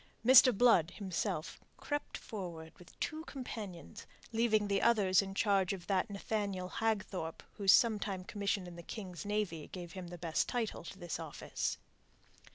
Mr. 0.25 0.51
Blood, 0.51 0.93
himself, 0.97 1.59
crept 1.77 2.17
forward 2.17 2.73
with 2.79 2.99
two 2.99 3.23
companions, 3.25 4.07
leaving 4.31 4.67
the 4.67 4.81
others 4.81 5.21
in 5.21 5.29
the 5.29 5.33
charge 5.35 5.73
of 5.73 5.85
that 5.85 6.09
Nathaniel 6.09 6.69
Hagthorpe 6.69 7.43
whose 7.57 7.71
sometime 7.71 8.23
commission 8.23 8.65
in 8.65 8.75
the 8.77 8.81
King's 8.81 9.25
Navy 9.27 9.67
gave 9.67 9.91
him 9.91 10.07
the 10.07 10.17
best 10.17 10.49
title 10.49 10.83
to 10.85 10.97
this 10.97 11.19
office. 11.19 11.77